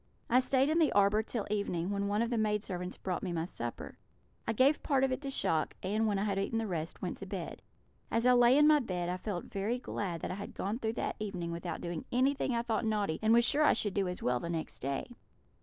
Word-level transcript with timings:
I 0.31 0.39
stayed 0.39 0.69
in 0.69 0.79
the 0.79 0.91
arbour 0.93 1.21
till 1.21 1.45
evening, 1.51 1.91
when 1.91 2.07
one 2.07 2.23
of 2.23 2.31
the 2.31 2.37
maid 2.39 2.63
servants 2.63 2.97
brought 2.97 3.21
me 3.21 3.31
my 3.31 3.45
supper. 3.45 3.99
I 4.47 4.51
gave 4.53 4.81
part 4.81 5.03
of 5.03 5.11
it 5.11 5.21
to 5.21 5.29
Shock, 5.29 5.75
and, 5.83 6.07
when 6.07 6.17
I 6.17 6.23
had 6.23 6.39
eaten 6.39 6.57
the 6.57 6.65
rest, 6.65 7.03
went 7.03 7.19
to 7.19 7.27
bed. 7.27 7.61
As 8.09 8.25
I 8.25 8.31
lay 8.33 8.57
in 8.57 8.65
my 8.65 8.79
bed 8.79 9.09
I 9.09 9.17
felt 9.17 9.45
very 9.45 9.77
glad 9.77 10.21
that 10.21 10.31
I 10.31 10.41
had 10.41 10.55
gone 10.55 10.79
through 10.79 10.93
that 10.93 11.17
evening 11.19 11.51
without 11.51 11.81
doing 11.81 12.05
anything 12.11 12.55
I 12.55 12.63
thought 12.63 12.83
naughty, 12.83 13.19
and 13.21 13.31
was 13.31 13.45
sure 13.45 13.63
I 13.63 13.73
should 13.73 13.93
do 13.93 14.07
as 14.07 14.23
well 14.23 14.39
the 14.39 14.49
next 14.49 14.79
day. 14.79 15.05